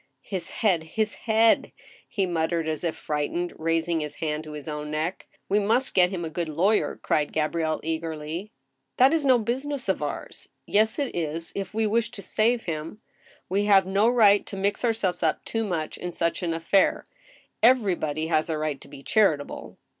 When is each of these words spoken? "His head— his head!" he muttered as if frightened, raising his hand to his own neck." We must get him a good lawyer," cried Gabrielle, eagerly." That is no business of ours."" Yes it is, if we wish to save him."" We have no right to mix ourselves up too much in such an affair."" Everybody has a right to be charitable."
"His 0.23 0.49
head— 0.49 0.81
his 0.97 1.13
head!" 1.13 1.71
he 2.17 2.25
muttered 2.25 2.67
as 2.67 2.83
if 2.83 2.95
frightened, 2.95 3.53
raising 3.55 3.99
his 3.99 4.15
hand 4.15 4.43
to 4.45 4.53
his 4.53 4.67
own 4.67 4.89
neck." 4.89 5.27
We 5.47 5.59
must 5.59 5.93
get 5.93 6.09
him 6.09 6.25
a 6.25 6.29
good 6.31 6.49
lawyer," 6.49 6.99
cried 7.03 7.31
Gabrielle, 7.31 7.79
eagerly." 7.83 8.51
That 8.97 9.13
is 9.13 9.25
no 9.27 9.37
business 9.37 9.87
of 9.87 10.01
ours."" 10.01 10.49
Yes 10.65 10.97
it 10.97 11.15
is, 11.15 11.51
if 11.53 11.75
we 11.75 11.85
wish 11.85 12.09
to 12.13 12.23
save 12.23 12.63
him."" 12.65 12.99
We 13.47 13.65
have 13.65 13.85
no 13.85 14.09
right 14.09 14.43
to 14.47 14.57
mix 14.57 14.83
ourselves 14.83 15.21
up 15.21 15.45
too 15.45 15.63
much 15.63 15.99
in 15.99 16.13
such 16.13 16.41
an 16.41 16.55
affair."" 16.55 17.05
Everybody 17.71 18.25
has 18.25 18.49
a 18.49 18.57
right 18.57 18.81
to 18.81 18.87
be 18.87 19.03
charitable." 19.03 19.77